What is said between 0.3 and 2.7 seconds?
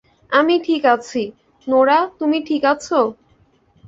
আমি ঠিক আছি- নোরা, তুমি ঠিক